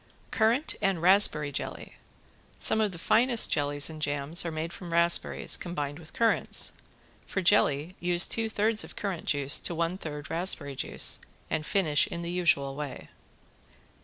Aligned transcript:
~CURRANT 0.31 0.73
AND 0.81 0.99
RASPBERRY 0.99 1.51
JELLY~ 1.51 1.93
Some 2.57 2.81
of 2.81 2.91
the 2.91 2.97
finest 2.97 3.51
jellies 3.51 3.87
and 3.87 4.01
jams 4.01 4.43
are 4.43 4.49
made 4.51 4.73
from 4.73 4.91
raspberries 4.91 5.55
combined 5.55 5.99
with 5.99 6.11
currants. 6.11 6.71
For 7.27 7.39
jelly 7.43 7.95
use 7.99 8.27
two 8.27 8.49
thirds 8.49 8.83
of 8.83 8.95
currant 8.95 9.25
juice 9.25 9.59
to 9.59 9.75
one 9.75 9.99
third 9.99 10.31
raspberry 10.31 10.75
juice 10.75 11.19
and 11.51 11.63
finish 11.67 12.07
in 12.07 12.23
the 12.23 12.31
usual 12.31 12.75
way. 12.75 13.09